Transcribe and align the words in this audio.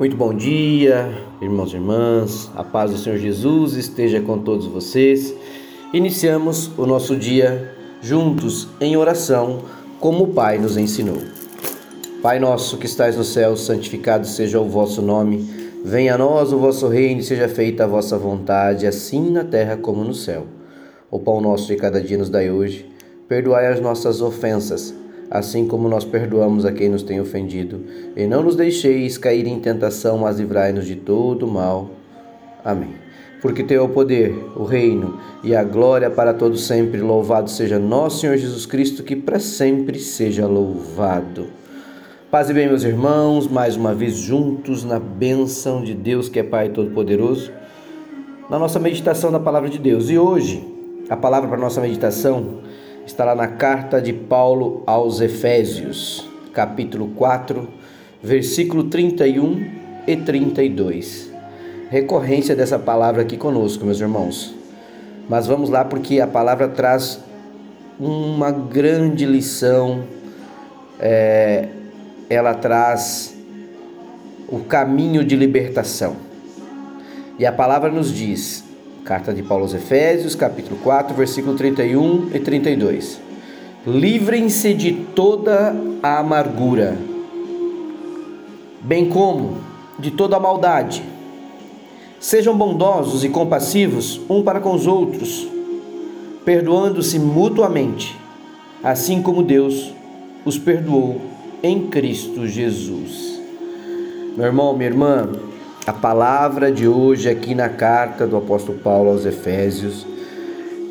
Muito 0.00 0.16
bom 0.16 0.32
dia, 0.32 1.12
irmãos 1.42 1.74
e 1.74 1.76
irmãs. 1.76 2.50
A 2.56 2.64
paz 2.64 2.90
do 2.90 2.96
Senhor 2.96 3.18
Jesus 3.18 3.74
esteja 3.74 4.18
com 4.18 4.38
todos 4.38 4.64
vocês. 4.64 5.34
Iniciamos 5.92 6.70
o 6.78 6.86
nosso 6.86 7.14
dia 7.14 7.76
juntos 8.00 8.66
em 8.80 8.96
oração, 8.96 9.60
como 10.00 10.24
o 10.24 10.28
Pai 10.28 10.56
nos 10.56 10.78
ensinou. 10.78 11.18
Pai 12.22 12.38
nosso 12.38 12.78
que 12.78 12.86
estais 12.86 13.14
no 13.14 13.24
céu, 13.24 13.54
santificado 13.58 14.26
seja 14.26 14.58
o 14.58 14.66
vosso 14.66 15.02
nome. 15.02 15.46
Venha 15.84 16.14
a 16.14 16.18
nós 16.18 16.50
o 16.50 16.58
vosso 16.58 16.88
reino 16.88 17.22
seja 17.22 17.46
feita 17.46 17.84
a 17.84 17.86
vossa 17.86 18.16
vontade, 18.16 18.86
assim 18.86 19.30
na 19.30 19.44
terra 19.44 19.76
como 19.76 20.02
no 20.02 20.14
céu. 20.14 20.46
O 21.10 21.18
pão 21.18 21.42
nosso 21.42 21.66
de 21.66 21.76
cada 21.76 22.00
dia 22.00 22.16
nos 22.16 22.30
dai 22.30 22.50
hoje. 22.50 22.90
Perdoai 23.28 23.66
as 23.66 23.82
nossas 23.82 24.22
ofensas 24.22 24.94
assim 25.30 25.66
como 25.66 25.88
nós 25.88 26.04
perdoamos 26.04 26.66
a 26.66 26.72
quem 26.72 26.88
nos 26.88 27.04
tem 27.04 27.20
ofendido. 27.20 27.84
E 28.16 28.26
não 28.26 28.42
nos 28.42 28.56
deixeis 28.56 29.16
cair 29.16 29.46
em 29.46 29.60
tentação, 29.60 30.18
mas 30.18 30.40
livrai-nos 30.40 30.86
de 30.86 30.96
todo 30.96 31.46
mal. 31.46 31.90
Amém. 32.64 32.94
Porque 33.40 33.62
teu 33.62 33.82
é 33.82 33.84
o 33.84 33.88
poder, 33.88 34.34
o 34.56 34.64
reino 34.64 35.18
e 35.42 35.54
a 35.54 35.62
glória 35.62 36.10
para 36.10 36.34
todos 36.34 36.66
sempre. 36.66 37.00
Louvado 37.00 37.48
seja 37.48 37.78
nosso 37.78 38.20
Senhor 38.20 38.36
Jesus 38.36 38.66
Cristo, 38.66 39.02
que 39.02 39.16
para 39.16 39.38
sempre 39.38 39.98
seja 39.98 40.46
louvado. 40.46 41.46
Paz 42.30 42.50
e 42.50 42.54
bem, 42.54 42.68
meus 42.68 42.84
irmãos, 42.84 43.48
mais 43.48 43.76
uma 43.76 43.94
vez 43.94 44.16
juntos 44.16 44.84
na 44.84 44.98
bênção 44.98 45.82
de 45.82 45.94
Deus, 45.94 46.28
que 46.28 46.38
é 46.38 46.42
Pai 46.42 46.68
Todo-Poderoso, 46.68 47.50
na 48.48 48.58
nossa 48.58 48.78
meditação 48.78 49.32
da 49.32 49.40
palavra 49.40 49.70
de 49.70 49.78
Deus. 49.78 50.10
E 50.10 50.18
hoje, 50.18 50.64
a 51.08 51.16
palavra 51.16 51.48
para 51.48 51.58
nossa 51.58 51.80
meditação 51.80 52.60
está 53.06 53.24
lá 53.24 53.34
na 53.34 53.48
carta 53.48 54.00
de 54.00 54.12
Paulo 54.12 54.82
aos 54.86 55.20
Efésios, 55.20 56.28
capítulo 56.52 57.08
4, 57.08 57.68
versículo 58.22 58.84
31 58.84 59.66
e 60.06 60.16
32. 60.16 61.30
Recorrência 61.90 62.54
dessa 62.54 62.78
palavra 62.78 63.22
aqui 63.22 63.36
conosco, 63.36 63.84
meus 63.84 64.00
irmãos. 64.00 64.54
Mas 65.28 65.46
vamos 65.46 65.70
lá 65.70 65.84
porque 65.84 66.20
a 66.20 66.26
palavra 66.26 66.68
traz 66.68 67.20
uma 67.98 68.50
grande 68.50 69.26
lição, 69.26 70.04
é, 70.98 71.68
ela 72.28 72.54
traz 72.54 73.36
o 74.48 74.60
caminho 74.60 75.24
de 75.24 75.36
libertação. 75.36 76.16
E 77.38 77.46
a 77.46 77.52
palavra 77.52 77.90
nos 77.90 78.12
diz: 78.12 78.64
Carta 79.10 79.34
de 79.34 79.42
Paulo 79.42 79.64
aos 79.64 79.74
Efésios, 79.74 80.36
capítulo 80.36 80.78
4, 80.84 81.16
versículo 81.16 81.56
31 81.56 82.30
e 82.32 82.38
32. 82.38 83.20
Livrem-se 83.84 84.72
de 84.72 84.92
toda 84.92 85.74
a 86.00 86.20
amargura, 86.20 86.96
bem 88.80 89.08
como 89.08 89.56
de 89.98 90.12
toda 90.12 90.36
a 90.36 90.38
maldade. 90.40 91.02
Sejam 92.20 92.56
bondosos 92.56 93.24
e 93.24 93.28
compassivos 93.28 94.20
um 94.30 94.44
para 94.44 94.60
com 94.60 94.76
os 94.76 94.86
outros, 94.86 95.44
perdoando-se 96.44 97.18
mutuamente, 97.18 98.16
assim 98.80 99.20
como 99.20 99.42
Deus 99.42 99.92
os 100.44 100.56
perdoou 100.56 101.20
em 101.64 101.88
Cristo 101.88 102.46
Jesus. 102.46 103.42
Meu 104.36 104.46
irmão, 104.46 104.72
minha 104.76 104.88
irmã, 104.88 105.28
a 105.86 105.92
palavra 105.92 106.70
de 106.70 106.86
hoje 106.86 107.28
aqui 107.28 107.54
na 107.54 107.68
carta 107.68 108.26
do 108.26 108.36
apóstolo 108.36 108.78
Paulo 108.78 109.10
aos 109.10 109.24
Efésios, 109.24 110.06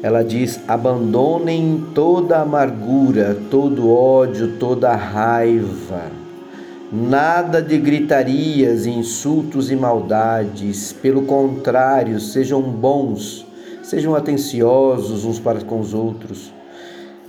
ela 0.01 0.23
diz: 0.23 0.59
abandonem 0.67 1.85
toda 1.93 2.39
amargura, 2.39 3.37
todo 3.51 3.89
ódio, 3.89 4.53
toda 4.57 4.95
raiva. 4.95 6.11
Nada 6.91 7.61
de 7.61 7.77
gritarias, 7.77 8.87
insultos 8.87 9.69
e 9.69 9.75
maldades. 9.75 10.91
Pelo 10.91 11.21
contrário, 11.21 12.19
sejam 12.19 12.63
bons, 12.63 13.45
sejam 13.83 14.15
atenciosos 14.15 15.23
uns 15.23 15.39
para 15.39 15.61
com 15.61 15.79
os 15.79 15.93
outros. 15.93 16.51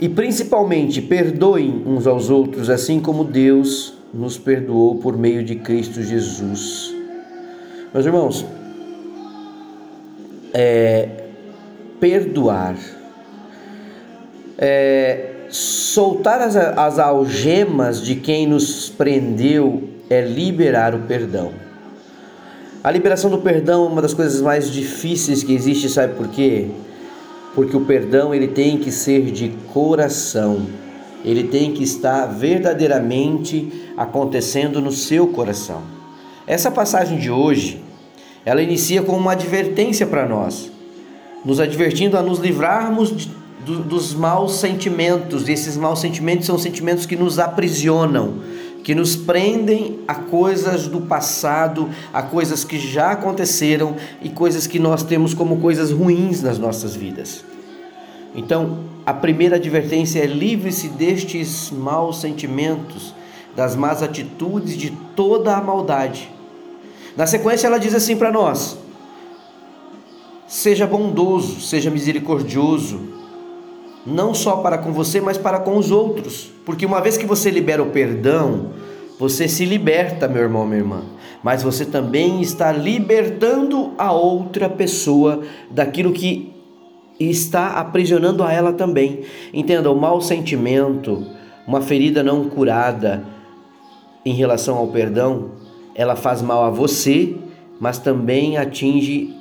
E 0.01 0.09
principalmente, 0.09 1.03
perdoem 1.03 1.83
uns 1.85 2.07
aos 2.07 2.31
outros, 2.31 2.71
assim 2.71 3.01
como 3.01 3.23
Deus 3.23 3.93
nos 4.15 4.39
perdoou 4.39 4.95
por 4.95 5.19
meio 5.19 5.45
de 5.45 5.57
Cristo 5.57 6.03
Jesus. 6.03 6.90
Meus 7.93 8.07
irmãos, 8.07 8.47
é, 10.55 11.09
perdoar, 11.99 12.77
é, 14.57 15.31
soltar 15.49 16.41
as, 16.41 16.55
as 16.55 17.01
algemas 17.01 18.01
de 18.01 18.15
quem 18.15 18.47
nos 18.47 18.89
prendeu 18.89 19.89
é 20.09 20.21
liberar 20.21 20.95
o 20.95 21.01
perdão. 21.01 21.51
A 22.85 22.93
liberação 22.93 23.29
do 23.29 23.39
perdão 23.39 23.87
é 23.87 23.89
uma 23.89 24.01
das 24.01 24.15
coisas 24.15 24.41
mais 24.41 24.71
difíceis 24.71 25.43
que 25.43 25.53
existe, 25.53 25.89
sabe 25.89 26.15
por 26.15 26.29
quê? 26.29 26.69
Porque 27.57 27.77
o 27.77 27.85
perdão 27.85 28.33
ele 28.33 28.47
tem 28.47 28.79
que 28.79 28.93
ser 28.93 29.33
de 29.33 29.49
coração. 29.73 30.65
Ele 31.25 31.49
tem 31.49 31.73
que 31.73 31.83
estar 31.83 32.27
verdadeiramente 32.27 33.91
acontecendo 33.97 34.81
no 34.81 34.93
seu 34.93 35.27
coração. 35.27 36.00
Essa 36.51 36.69
passagem 36.69 37.17
de 37.17 37.31
hoje, 37.31 37.81
ela 38.45 38.61
inicia 38.61 39.05
com 39.05 39.17
uma 39.17 39.31
advertência 39.35 40.05
para 40.05 40.27
nós, 40.27 40.69
nos 41.45 41.61
advertindo 41.61 42.19
a 42.19 42.23
nos 42.23 42.41
livrarmos 42.41 43.17
de, 43.17 43.31
do, 43.65 43.85
dos 43.85 44.13
maus 44.13 44.57
sentimentos. 44.57 45.47
E 45.47 45.53
esses 45.53 45.77
maus 45.77 46.01
sentimentos 46.01 46.47
são 46.47 46.59
sentimentos 46.59 47.07
que 47.07 47.15
nos 47.15 47.39
aprisionam, 47.39 48.41
que 48.83 48.97
nos 48.97 49.15
prendem 49.15 50.01
a 50.09 50.17
coisas 50.17 50.89
do 50.89 51.03
passado, 51.03 51.89
a 52.13 52.21
coisas 52.21 52.65
que 52.65 52.81
já 52.81 53.13
aconteceram 53.13 53.95
e 54.21 54.29
coisas 54.29 54.67
que 54.67 54.81
nós 54.81 55.05
temos 55.05 55.33
como 55.33 55.61
coisas 55.61 55.93
ruins 55.93 56.43
nas 56.43 56.59
nossas 56.59 56.97
vidas. 56.97 57.45
Então, 58.35 58.79
a 59.07 59.15
primeira 59.15 59.55
advertência 59.55 60.19
é 60.19 60.27
livre-se 60.27 60.89
destes 60.89 61.71
maus 61.71 62.21
sentimentos, 62.21 63.15
das 63.55 63.77
más 63.77 64.03
atitudes, 64.03 64.77
de 64.77 64.91
toda 65.15 65.57
a 65.57 65.63
maldade. 65.63 66.40
Na 67.17 67.27
sequência, 67.27 67.67
ela 67.67 67.79
diz 67.79 67.95
assim 67.95 68.17
para 68.17 68.31
nós: 68.31 68.79
seja 70.47 70.87
bondoso, 70.87 71.61
seja 71.61 71.91
misericordioso, 71.91 73.01
não 74.07 74.35
só 74.35 74.57
para 74.57 74.79
com 74.79 74.93
você, 74.93 75.21
mas 75.21 75.39
para 75.39 75.61
com 75.61 75.77
os 75.77 75.91
outros, 75.91 76.51
porque 76.65 76.87
uma 76.87 77.01
vez 77.01 77.17
que 77.17 77.27
você 77.27 77.51
libera 77.51 77.83
o 77.83 77.91
perdão, 77.91 78.71
você 79.19 79.47
se 79.47 79.65
liberta, 79.65 80.27
meu 80.27 80.43
irmão, 80.43 80.67
minha 80.67 80.81
irmã, 80.81 81.03
mas 81.43 81.63
você 81.63 81.85
também 81.85 82.41
está 82.41 82.73
libertando 82.73 83.93
a 83.99 84.13
outra 84.13 84.69
pessoa 84.69 85.43
daquilo 85.71 86.13
que 86.13 86.53
está 87.19 87.75
aprisionando 87.75 88.43
a 88.43 88.53
ela 88.53 88.73
também. 88.73 89.25
Entenda, 89.53 89.91
o 89.91 89.95
mau 89.95 90.21
sentimento, 90.21 91.27
uma 91.67 91.83
ferida 91.83 92.23
não 92.23 92.49
curada 92.49 93.25
em 94.25 94.33
relação 94.33 94.79
ao 94.79 94.89
perdão, 94.89 95.51
ela 95.95 96.17
faz 96.17 96.43
mal 96.43 96.65
a 96.65 96.71
você, 96.71 97.35
mas 97.79 97.99
também 97.99 98.57
atinge 98.57 99.35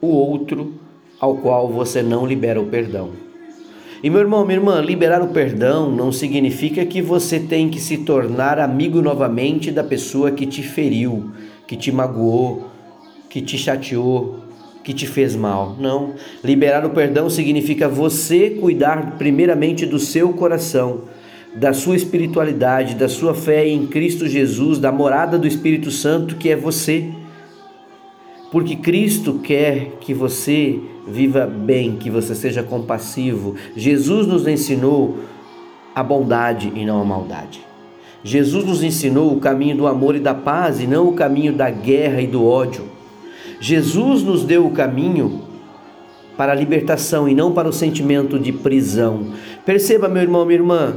o 0.00 0.08
outro 0.08 0.74
ao 1.20 1.36
qual 1.36 1.68
você 1.68 2.02
não 2.02 2.26
libera 2.26 2.60
o 2.60 2.66
perdão. 2.66 3.10
E 4.02 4.08
meu 4.08 4.20
irmão, 4.20 4.44
minha 4.44 4.58
irmã, 4.58 4.80
liberar 4.80 5.20
o 5.22 5.28
perdão 5.28 5.90
não 5.90 6.12
significa 6.12 6.86
que 6.86 7.02
você 7.02 7.40
tem 7.40 7.68
que 7.68 7.80
se 7.80 7.98
tornar 7.98 8.60
amigo 8.60 9.02
novamente 9.02 9.72
da 9.72 9.82
pessoa 9.82 10.30
que 10.30 10.46
te 10.46 10.62
feriu, 10.62 11.32
que 11.66 11.76
te 11.76 11.90
magoou, 11.90 12.68
que 13.28 13.40
te 13.40 13.58
chateou, 13.58 14.36
que 14.84 14.94
te 14.94 15.04
fez 15.04 15.34
mal. 15.34 15.74
Não. 15.80 16.14
Liberar 16.44 16.86
o 16.86 16.90
perdão 16.90 17.28
significa 17.28 17.88
você 17.88 18.50
cuidar 18.50 19.16
primeiramente 19.18 19.84
do 19.84 19.98
seu 19.98 20.32
coração 20.32 21.02
da 21.54 21.72
sua 21.72 21.96
espiritualidade, 21.96 22.94
da 22.94 23.08
sua 23.08 23.34
fé 23.34 23.66
em 23.66 23.86
Cristo 23.86 24.26
Jesus, 24.26 24.78
da 24.78 24.92
morada 24.92 25.38
do 25.38 25.46
Espírito 25.46 25.90
Santo 25.90 26.36
que 26.36 26.48
é 26.48 26.56
você. 26.56 27.08
Porque 28.50 28.76
Cristo 28.76 29.40
quer 29.42 29.96
que 30.00 30.14
você 30.14 30.78
viva 31.06 31.46
bem, 31.46 31.96
que 31.96 32.10
você 32.10 32.34
seja 32.34 32.62
compassivo. 32.62 33.54
Jesus 33.76 34.26
nos 34.26 34.46
ensinou 34.46 35.18
a 35.94 36.02
bondade 36.02 36.72
e 36.74 36.84
não 36.84 37.00
a 37.00 37.04
maldade. 37.04 37.60
Jesus 38.22 38.64
nos 38.64 38.82
ensinou 38.82 39.32
o 39.32 39.40
caminho 39.40 39.76
do 39.76 39.86
amor 39.86 40.16
e 40.16 40.20
da 40.20 40.34
paz 40.34 40.80
e 40.80 40.86
não 40.86 41.08
o 41.08 41.14
caminho 41.14 41.52
da 41.52 41.70
guerra 41.70 42.20
e 42.20 42.26
do 42.26 42.44
ódio. 42.44 42.84
Jesus 43.60 44.22
nos 44.22 44.44
deu 44.44 44.66
o 44.66 44.70
caminho 44.70 45.42
para 46.36 46.52
a 46.52 46.54
libertação 46.54 47.28
e 47.28 47.34
não 47.34 47.52
para 47.52 47.68
o 47.68 47.72
sentimento 47.72 48.38
de 48.38 48.52
prisão. 48.52 49.32
Perceba, 49.66 50.08
meu 50.08 50.22
irmão, 50.22 50.44
minha 50.44 50.58
irmã, 50.58 50.96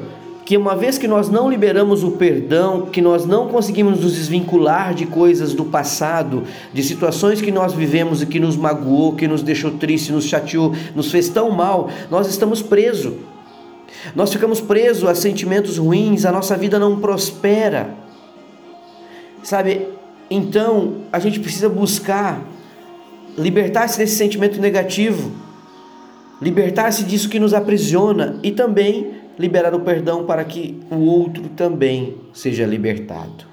que 0.52 0.58
uma 0.58 0.76
vez 0.76 0.98
que 0.98 1.08
nós 1.08 1.30
não 1.30 1.50
liberamos 1.50 2.04
o 2.04 2.12
perdão, 2.12 2.88
que 2.88 3.02
nós 3.02 3.26
não 3.26 3.48
conseguimos 3.48 4.02
nos 4.02 4.16
desvincular 4.16 4.94
de 4.94 5.06
coisas 5.06 5.54
do 5.54 5.64
passado, 5.64 6.44
de 6.74 6.84
situações 6.84 7.42
que 7.42 7.54
nós 7.54 7.72
vivemos 7.72 8.22
e 8.22 8.26
que 8.26 8.38
nos 8.38 8.58
magoou, 8.58 9.16
que 9.16 9.30
nos 9.30 9.42
deixou 9.42 9.72
triste, 9.72 10.12
nos 10.12 10.26
chateou, 10.26 10.76
nos 10.94 11.10
fez 11.10 11.30
tão 11.30 11.52
mal, 11.52 11.90
nós 12.10 12.28
estamos 12.28 12.62
presos. 12.62 13.14
Nós 14.14 14.34
ficamos 14.34 14.60
presos 14.60 15.08
a 15.08 15.16
sentimentos 15.16 15.78
ruins, 15.78 16.26
a 16.26 16.34
nossa 16.34 16.58
vida 16.58 16.78
não 16.78 17.00
prospera. 17.00 17.96
Sabe, 19.42 19.88
Então, 20.30 20.96
a 21.14 21.20
gente 21.20 21.40
precisa 21.40 21.70
buscar 21.70 22.42
libertar-se 23.38 23.98
desse 23.98 24.18
sentimento 24.18 24.60
negativo, 24.60 25.32
libertar-se 26.42 27.06
disso 27.06 27.30
que 27.30 27.40
nos 27.40 27.54
aprisiona 27.54 28.38
e 28.44 28.52
também 28.52 29.21
liberar 29.42 29.74
o 29.74 29.80
perdão 29.82 30.26
para 30.26 30.44
que 30.44 30.80
o 30.90 31.00
outro 31.00 31.50
também 31.50 32.16
seja 32.34 32.66
libertado. 32.66 33.46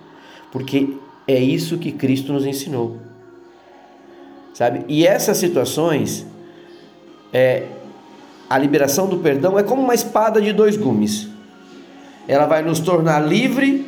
Porque 0.53 0.95
é 1.27 1.39
isso 1.39 1.79
que 1.79 1.91
Cristo 1.91 2.33
nos 2.33 2.47
ensinou. 2.47 2.99
Sabe? 4.55 4.85
E 4.89 5.07
essas 5.07 5.39
situações 5.39 6.27
é 7.33 7.65
a 8.49 8.57
liberação 8.57 9.07
do 9.07 9.19
perdão 9.19 9.59
é 9.59 9.63
como 9.63 9.83
uma 9.83 9.95
espada 9.95 10.41
de 10.41 10.53
dois 10.53 10.77
gumes. 10.77 11.29
Ela 12.27 12.47
vai 12.47 12.63
nos 12.63 12.81
tornar 12.81 13.21
livre 13.21 13.87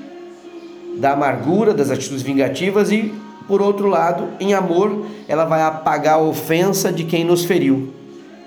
da 0.96 1.12
amargura, 1.12 1.72
das 1.72 1.90
atitudes 1.90 2.22
vingativas 2.22 2.92
e, 2.92 3.14
por 3.48 3.62
outro 3.62 3.88
lado, 3.88 4.28
em 4.38 4.54
amor, 4.54 5.06
ela 5.26 5.44
vai 5.44 5.62
apagar 5.62 6.14
a 6.14 6.22
ofensa 6.22 6.92
de 6.92 7.04
quem 7.04 7.24
nos 7.24 7.44
feriu. 7.44 7.92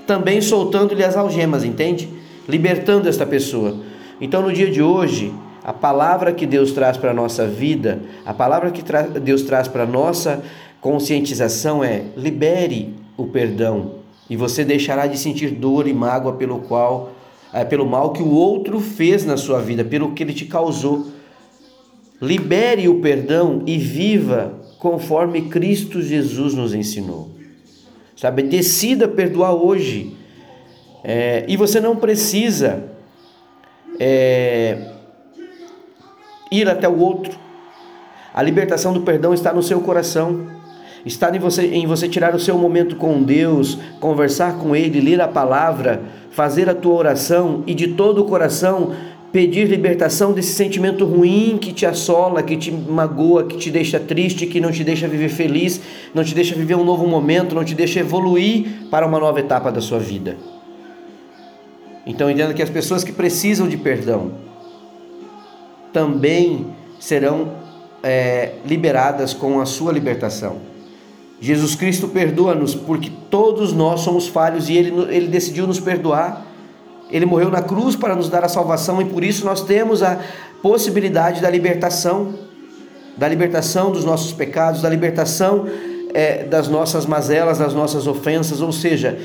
Também 0.06 0.42
soltando-lhe 0.42 1.04
as 1.04 1.16
algemas, 1.16 1.64
entende? 1.64 2.23
Libertando 2.48 3.08
esta 3.08 3.26
pessoa. 3.26 3.78
Então, 4.20 4.42
no 4.42 4.52
dia 4.52 4.70
de 4.70 4.82
hoje, 4.82 5.34
a 5.64 5.72
palavra 5.72 6.34
que 6.34 6.46
Deus 6.46 6.72
traz 6.72 6.98
para 6.98 7.12
a 7.12 7.14
nossa 7.14 7.48
vida, 7.48 8.02
a 8.26 8.34
palavra 8.34 8.72
que 8.72 8.84
tra 8.84 9.04
Deus 9.04 9.44
traz 9.44 9.68
para 9.68 9.84
a 9.84 9.88
nossa 9.88 10.44
conscientização 10.82 11.84
é: 11.84 12.04
libere 12.18 12.94
o 13.16 13.28
perdão 13.28 14.04
e 14.30 14.36
você 14.36 14.66
deixará 14.66 15.08
de 15.08 15.18
sentir 15.18 15.52
dor 15.52 15.88
e 15.88 15.94
mágoa 15.94 16.34
pelo 16.34 16.60
qual 16.60 17.12
é, 17.54 17.64
pelo 17.64 17.86
mal 17.86 18.12
que 18.12 18.24
o 18.24 18.32
outro 18.32 18.80
fez 18.80 19.24
na 19.24 19.38
sua 19.38 19.62
vida, 19.62 19.86
pelo 19.86 20.14
que 20.14 20.24
ele 20.24 20.34
te 20.34 20.46
causou. 20.46 21.08
Libere 22.20 22.90
o 22.90 23.00
perdão 23.00 23.62
e 23.66 23.78
viva 23.78 24.60
conforme 24.80 25.44
Cristo 25.44 26.02
Jesus 26.02 26.54
nos 26.56 26.74
ensinou. 26.74 27.30
Sabe, 28.16 28.44
decida 28.44 29.08
perdoar 29.08 29.54
hoje. 29.54 30.16
É, 31.04 31.44
e 31.48 31.58
você 31.58 31.80
não 31.82 31.96
precisa 31.96 32.84
é, 34.00 34.92
ir 36.52 36.70
até 36.70 36.88
o 36.88 36.98
outro. 36.98 37.38
A 38.34 38.42
libertação 38.42 38.94
do 38.94 39.02
perdão 39.02 39.34
está 39.34 39.54
no 39.54 39.62
seu 39.62 39.82
coração. 39.82 40.48
Está 41.06 41.36
em 41.36 41.40
você, 41.40 41.68
em 41.68 41.86
você 41.86 42.08
tirar 42.08 42.34
o 42.34 42.40
seu 42.40 42.58
momento 42.58 42.96
com 42.96 43.22
Deus, 43.22 43.78
conversar 44.00 44.58
com 44.58 44.74
Ele, 44.74 45.02
ler 45.02 45.20
a 45.20 45.28
palavra, 45.28 46.02
fazer 46.32 46.70
a 46.70 46.74
tua 46.74 46.94
oração 46.94 47.62
e 47.68 47.74
de 47.74 47.90
todo 47.90 48.22
o 48.22 48.26
coração 48.26 48.94
pedir 49.34 49.68
libertação 49.68 50.32
desse 50.32 50.54
sentimento 50.54 51.06
ruim 51.06 51.58
que 51.60 51.74
te 51.74 51.88
assola, 51.88 52.44
que 52.44 52.56
te 52.56 52.72
magoa, 52.72 53.46
que 53.48 53.58
te 53.58 53.72
deixa 53.72 54.00
triste, 54.00 54.46
que 54.46 54.62
não 54.62 54.72
te 54.72 54.84
deixa 54.84 55.08
viver 55.08 55.30
feliz, 55.30 55.82
não 56.14 56.24
te 56.24 56.36
deixa 56.36 56.54
viver 56.54 56.76
um 56.76 56.84
novo 56.84 57.08
momento, 57.08 57.56
não 57.56 57.66
te 57.66 57.74
deixa 57.74 58.00
evoluir 58.00 58.88
para 58.92 59.08
uma 59.08 59.20
nova 59.20 59.40
etapa 59.40 59.72
da 59.72 59.82
sua 59.82 59.98
vida. 59.98 60.38
Então 62.06 62.30
entenda 62.30 62.54
que 62.54 62.62
as 62.62 62.70
pessoas 62.70 63.04
que 63.04 63.12
precisam 63.12 63.68
de 63.68 63.78
perdão 63.78 64.32
também 65.94 66.68
serão 67.00 67.54
é, 68.02 68.54
liberadas 68.66 69.34
com 69.34 69.62
a 69.62 69.66
sua 69.66 69.92
libertação. 69.92 70.58
Jesus 71.40 71.76
Cristo 71.76 72.08
perdoa-nos 72.08 72.74
porque 72.74 73.12
todos 73.30 73.74
nós 73.74 74.02
somos 74.02 74.28
falhos 74.28 74.70
e 74.70 74.78
ele, 74.78 74.92
ele 75.14 75.28
decidiu 75.28 75.68
nos 75.68 75.80
perdoar. 75.80 76.46
Ele 77.12 77.26
morreu 77.26 77.52
na 77.52 77.62
cruz 77.62 77.96
para 77.96 78.16
nos 78.16 78.30
dar 78.30 78.44
a 78.44 78.50
salvação 78.50 79.02
e 79.02 79.06
por 79.06 79.24
isso 79.24 79.46
nós 79.46 79.62
temos 79.62 80.02
a 80.02 80.20
possibilidade 80.62 81.42
da 81.42 81.50
libertação, 81.50 82.34
da 83.18 83.28
libertação 83.28 83.92
dos 83.92 84.04
nossos 84.04 84.32
pecados, 84.32 84.82
da 84.82 84.90
libertação 84.90 85.68
é, 86.14 86.44
das 86.44 86.68
nossas 86.68 87.06
mazelas, 87.06 87.58
das 87.58 87.74
nossas 87.74 88.08
ofensas, 88.08 88.62
ou 88.62 88.72
seja, 88.72 89.18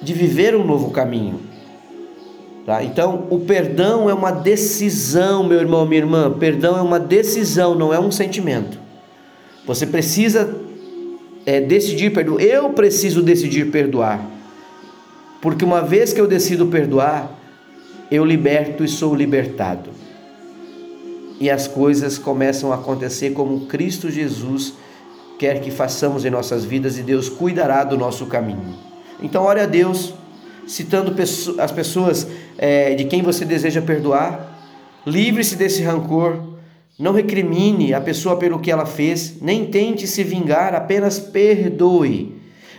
de 0.00 0.12
viver 0.12 0.54
um 0.54 0.64
novo 0.64 0.90
caminho. 0.90 1.40
Tá? 2.64 2.82
Então, 2.82 3.26
o 3.30 3.40
perdão 3.40 4.08
é 4.08 4.14
uma 4.14 4.30
decisão, 4.30 5.44
meu 5.44 5.60
irmão, 5.60 5.84
minha 5.84 6.00
irmã. 6.00 6.30
Perdão 6.30 6.78
é 6.78 6.82
uma 6.82 6.98
decisão, 6.98 7.74
não 7.74 7.92
é 7.92 8.00
um 8.00 8.10
sentimento. 8.10 8.78
Você 9.66 9.86
precisa 9.86 10.54
é, 11.44 11.60
decidir 11.60 12.10
perdoar. 12.10 12.42
Eu 12.42 12.70
preciso 12.70 13.22
decidir 13.22 13.70
perdoar. 13.70 14.24
Porque 15.42 15.64
uma 15.64 15.82
vez 15.82 16.12
que 16.12 16.20
eu 16.20 16.26
decido 16.26 16.66
perdoar, 16.66 17.30
eu 18.10 18.24
liberto 18.24 18.82
e 18.82 18.88
sou 18.88 19.14
libertado. 19.14 19.90
E 21.38 21.50
as 21.50 21.68
coisas 21.68 22.16
começam 22.16 22.72
a 22.72 22.76
acontecer 22.76 23.30
como 23.30 23.66
Cristo 23.66 24.10
Jesus 24.10 24.74
quer 25.38 25.60
que 25.60 25.70
façamos 25.70 26.24
em 26.24 26.30
nossas 26.30 26.64
vidas 26.64 26.96
e 26.96 27.02
Deus 27.02 27.28
cuidará 27.28 27.84
do 27.84 27.98
nosso 27.98 28.24
caminho. 28.26 28.74
Então, 29.20 29.44
ore 29.44 29.60
a 29.60 29.66
Deus, 29.66 30.14
citando 30.66 31.14
as 31.58 31.72
pessoas 31.72 32.26
é, 32.58 32.94
de 32.94 33.04
quem 33.04 33.22
você 33.22 33.44
deseja 33.44 33.82
perdoar, 33.82 34.58
livre-se 35.06 35.56
desse 35.56 35.82
rancor, 35.82 36.54
não 36.98 37.12
recrimine 37.12 37.92
a 37.92 38.00
pessoa 38.00 38.36
pelo 38.36 38.60
que 38.60 38.70
ela 38.70 38.86
fez, 38.86 39.40
nem 39.40 39.66
tente 39.66 40.06
se 40.06 40.22
vingar, 40.22 40.74
apenas 40.74 41.18
perdoe. 41.18 42.34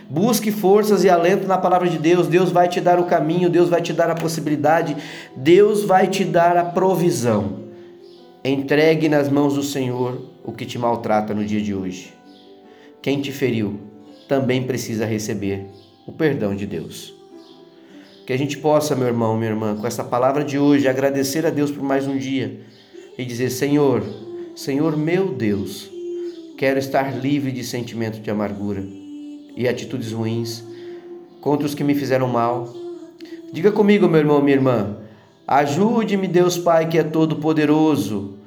Busque 0.08 0.52
forças 0.52 1.04
e 1.04 1.10
alento 1.10 1.46
na 1.46 1.58
palavra 1.58 1.88
de 1.88 1.98
Deus. 1.98 2.28
Deus 2.28 2.52
vai 2.52 2.68
te 2.68 2.80
dar 2.80 2.98
o 2.98 3.04
caminho, 3.04 3.50
Deus 3.50 3.68
vai 3.68 3.82
te 3.82 3.92
dar 3.92 4.08
a 4.08 4.14
possibilidade, 4.14 4.96
Deus 5.34 5.84
vai 5.84 6.06
te 6.06 6.24
dar 6.24 6.56
a 6.56 6.64
provisão. 6.64 7.66
Entregue 8.44 9.08
nas 9.08 9.28
mãos 9.28 9.54
do 9.54 9.62
Senhor 9.62 10.30
o 10.44 10.52
que 10.52 10.64
te 10.64 10.78
maltrata 10.78 11.34
no 11.34 11.44
dia 11.44 11.60
de 11.60 11.74
hoje. 11.74 12.14
Quem 13.02 13.20
te 13.20 13.32
feriu 13.32 13.80
também 14.28 14.62
precisa 14.62 15.04
receber 15.04 15.66
o 16.06 16.12
perdão 16.12 16.54
de 16.54 16.66
Deus. 16.66 17.15
Que 18.26 18.32
a 18.32 18.36
gente 18.36 18.58
possa, 18.58 18.96
meu 18.96 19.06
irmão, 19.06 19.36
minha 19.36 19.50
irmã, 19.50 19.76
com 19.76 19.86
essa 19.86 20.02
palavra 20.02 20.42
de 20.42 20.58
hoje, 20.58 20.88
agradecer 20.88 21.46
a 21.46 21.50
Deus 21.50 21.70
por 21.70 21.84
mais 21.84 22.08
um 22.08 22.18
dia 22.18 22.60
e 23.16 23.24
dizer: 23.24 23.50
Senhor, 23.50 24.02
Senhor 24.56 24.96
meu 24.96 25.28
Deus, 25.28 25.88
quero 26.58 26.76
estar 26.76 27.16
livre 27.16 27.52
de 27.52 27.62
sentimento 27.62 28.18
de 28.18 28.28
amargura 28.28 28.82
e 29.56 29.68
atitudes 29.68 30.10
ruins 30.10 30.64
contra 31.40 31.68
os 31.68 31.74
que 31.74 31.84
me 31.84 31.94
fizeram 31.94 32.26
mal. 32.26 32.74
Diga 33.52 33.70
comigo, 33.70 34.08
meu 34.08 34.18
irmão, 34.18 34.42
minha 34.42 34.56
irmã, 34.56 34.96
ajude-me, 35.46 36.26
Deus 36.26 36.58
Pai, 36.58 36.88
que 36.88 36.98
é 36.98 37.04
todo-poderoso, 37.04 38.38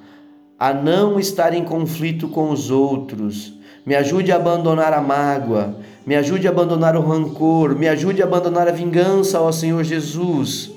a 0.60 0.74
não 0.74 1.18
estar 1.18 1.54
em 1.54 1.64
conflito 1.64 2.28
com 2.28 2.52
os 2.52 2.70
outros. 2.70 3.54
Me 3.86 3.96
ajude 3.96 4.30
a 4.30 4.36
abandonar 4.36 4.92
a 4.92 5.00
mágoa, 5.00 5.78
me 6.10 6.16
ajude 6.16 6.48
a 6.48 6.50
abandonar 6.50 6.96
o 6.96 7.02
rancor, 7.02 7.78
me 7.78 7.88
ajude 7.88 8.20
a 8.24 8.26
abandonar 8.26 8.68
a 8.68 8.72
vingança, 8.72 9.40
ó 9.40 9.52
Senhor 9.52 9.84
Jesus. 9.84 10.72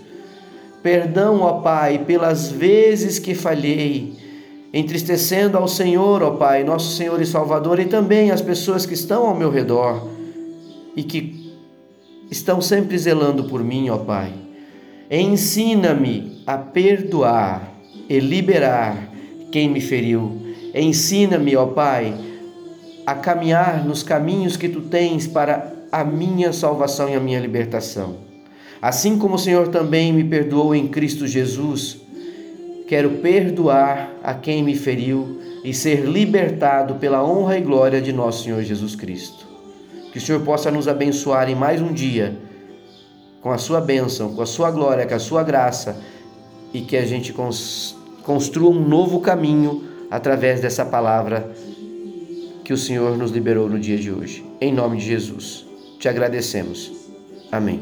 Perdão, 0.82 1.40
ó 1.40 1.62
Pai, 1.62 2.04
pelas 2.06 2.50
vezes 2.52 3.18
que 3.18 3.34
falhei, 3.34 4.12
entristecendo 4.74 5.56
ao 5.56 5.66
Senhor, 5.66 6.22
ó 6.22 6.32
Pai, 6.32 6.62
nosso 6.62 6.94
Senhor 6.94 7.18
e 7.18 7.24
Salvador, 7.24 7.80
e 7.80 7.86
também 7.86 8.30
as 8.30 8.42
pessoas 8.42 8.84
que 8.84 8.92
estão 8.92 9.26
ao 9.26 9.34
meu 9.34 9.50
redor 9.50 10.06
e 10.94 11.02
que 11.02 11.50
estão 12.30 12.60
sempre 12.60 12.98
zelando 12.98 13.44
por 13.44 13.64
mim, 13.64 13.88
ó 13.88 13.96
Pai. 13.96 14.34
Ensina-me 15.10 16.42
a 16.46 16.58
perdoar 16.58 17.72
e 18.06 18.20
liberar 18.20 19.08
quem 19.50 19.70
me 19.70 19.80
feriu. 19.80 20.42
Ensina-me, 20.74 21.56
ó 21.56 21.64
Pai, 21.64 22.12
a 23.06 23.14
caminhar 23.14 23.84
nos 23.84 24.02
caminhos 24.02 24.56
que 24.56 24.68
tu 24.68 24.82
tens 24.82 25.26
para 25.26 25.72
a 25.90 26.04
minha 26.04 26.52
salvação 26.52 27.08
e 27.08 27.14
a 27.14 27.20
minha 27.20 27.40
libertação. 27.40 28.16
Assim 28.80 29.18
como 29.18 29.34
o 29.34 29.38
Senhor 29.38 29.68
também 29.68 30.12
me 30.12 30.24
perdoou 30.24 30.74
em 30.74 30.88
Cristo 30.88 31.26
Jesus, 31.26 32.00
quero 32.88 33.10
perdoar 33.18 34.10
a 34.22 34.34
quem 34.34 34.62
me 34.62 34.74
feriu 34.74 35.40
e 35.64 35.72
ser 35.72 36.04
libertado 36.04 36.96
pela 36.96 37.24
honra 37.24 37.58
e 37.58 37.60
glória 37.60 38.00
de 38.00 38.12
nosso 38.12 38.44
Senhor 38.44 38.62
Jesus 38.62 38.96
Cristo. 38.96 39.46
Que 40.12 40.18
o 40.18 40.20
Senhor 40.20 40.40
possa 40.42 40.70
nos 40.70 40.88
abençoar 40.88 41.48
em 41.48 41.54
mais 41.54 41.80
um 41.80 41.92
dia 41.92 42.36
com 43.40 43.50
a 43.50 43.58
sua 43.58 43.80
bênção, 43.80 44.34
com 44.34 44.42
a 44.42 44.46
sua 44.46 44.70
glória, 44.70 45.06
com 45.06 45.14
a 45.14 45.18
sua 45.18 45.42
graça 45.42 46.00
e 46.72 46.80
que 46.80 46.96
a 46.96 47.04
gente 47.04 47.34
construa 48.22 48.70
um 48.70 48.80
novo 48.80 49.20
caminho 49.20 49.84
através 50.10 50.60
dessa 50.60 50.84
palavra 50.84 51.52
que 52.72 52.74
o 52.74 52.78
Senhor 52.78 53.18
nos 53.18 53.30
liberou 53.30 53.68
no 53.68 53.78
dia 53.78 53.98
de 53.98 54.10
hoje. 54.10 54.42
Em 54.58 54.72
nome 54.72 54.96
de 54.96 55.04
Jesus. 55.04 55.66
Te 55.98 56.08
agradecemos. 56.08 56.90
Amém. 57.50 57.80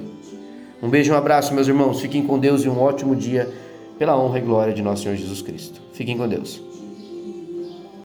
Um 0.83 0.91
beijo 0.91 1.13
um 1.13 1.17
abraço, 1.17 1.55
meus 1.55 1.69
irmãos. 1.69 2.01
Fiquem 2.01 2.27
com 2.27 2.37
Deus 2.37 2.65
e 2.65 2.69
um 2.69 2.77
ótimo 2.77 3.15
dia, 3.15 3.49
pela 3.97 4.19
honra 4.19 4.39
e 4.39 4.43
glória 4.43 4.75
de 4.75 4.83
nosso 4.83 5.05
Senhor 5.05 5.15
Jesus 5.15 5.43
Cristo. 5.43 5.81
Fiquem 5.93 6.19
com 6.19 6.27
Deus. 6.27 6.70